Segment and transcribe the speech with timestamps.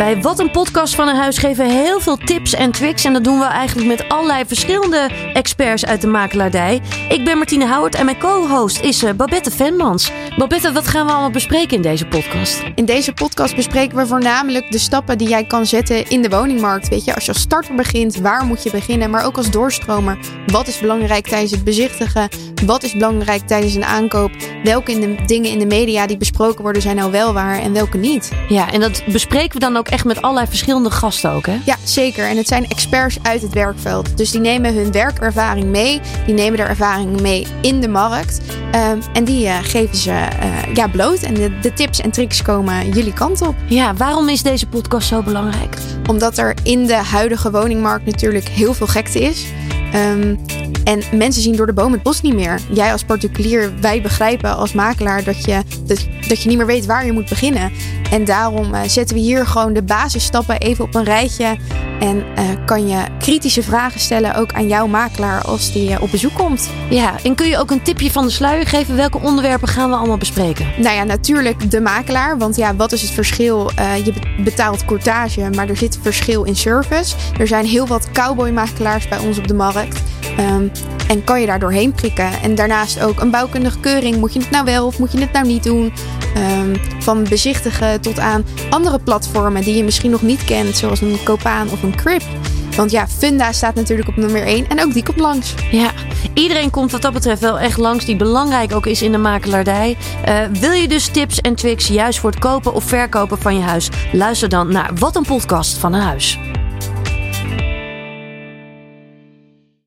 [0.00, 3.04] Bij Wat een Podcast van een Huis geven we heel veel tips en tricks.
[3.04, 6.80] En dat doen we eigenlijk met allerlei verschillende experts uit de makelaardij.
[7.08, 10.10] Ik ben Martine Houwert en mijn co-host is eh, Babette Venmans.
[10.40, 12.62] Babette, wat gaan we allemaal bespreken in deze podcast?
[12.74, 16.88] In deze podcast bespreken we voornamelijk de stappen die jij kan zetten in de woningmarkt.
[16.88, 19.10] Weet je, als je als starter begint, waar moet je beginnen?
[19.10, 22.28] Maar ook als doorstromer, wat is belangrijk tijdens het bezichtigen?
[22.66, 24.30] Wat is belangrijk tijdens een aankoop?
[24.64, 27.72] Welke in de, dingen in de media die besproken worden zijn nou wel waar en
[27.72, 28.32] welke niet?
[28.48, 31.58] Ja, en dat bespreken we dan ook echt met allerlei verschillende gasten ook, hè?
[31.64, 32.24] Ja, zeker.
[32.24, 34.16] En het zijn experts uit het werkveld.
[34.16, 36.00] Dus die nemen hun werkervaring mee.
[36.26, 38.40] Die nemen de ervaring mee in de markt.
[38.74, 41.22] Um, en die uh, geven ze uh, ja, bloot.
[41.22, 43.54] En de, de, tips en tricks komen jullie kant op.
[43.66, 45.76] Ja, waarom is deze podcast zo belangrijk?
[46.08, 49.46] Omdat er in de huidige woningmarkt natuurlijk heel veel gekte is.
[49.94, 50.38] Um,
[50.84, 52.60] en mensen zien door de boom het bos niet meer.
[52.72, 56.86] Jij als particulier, wij begrijpen als makelaar dat je, dat, dat je niet meer weet
[56.86, 57.72] waar je moet beginnen.
[58.10, 61.56] En daarom uh, zetten we hier gewoon de basisstappen even op een rijtje.
[62.00, 66.10] En uh, kan je kritische vragen stellen ook aan jouw makelaar als die uh, op
[66.10, 66.68] bezoek komt.
[66.90, 68.96] Ja, en kun je ook een tipje van de sluier geven?
[68.96, 70.66] Welke onderwerpen gaan we allemaal bespreken?
[70.76, 72.38] Nou ja, natuurlijk de makelaar.
[72.38, 73.70] Want ja, wat is het verschil?
[74.04, 74.12] je
[74.44, 77.16] betaalt courtage, maar er zit verschil in service.
[77.38, 80.00] Er zijn heel wat cowboy-makelaars bij ons op de markt.
[80.38, 80.70] Um,
[81.08, 82.30] en kan je daar doorheen prikken.
[82.42, 84.16] En daarnaast ook een bouwkundige keuring.
[84.16, 85.92] Moet je het nou wel of moet je het nou niet doen?
[86.36, 90.76] Um, van bezichtigen tot aan andere platformen die je misschien nog niet kent.
[90.76, 92.22] Zoals een Copaan of een Crip.
[92.76, 95.54] Want ja, Funda staat natuurlijk op nummer 1 en ook die komt langs.
[95.70, 95.90] Ja,
[96.34, 99.96] iedereen komt wat dat betreft wel echt langs die belangrijk ook is in de makelaardij.
[100.28, 103.62] Uh, wil je dus tips en tricks juist voor het kopen of verkopen van je
[103.62, 103.88] huis?
[104.12, 106.38] Luister dan naar Wat een podcast van een huis.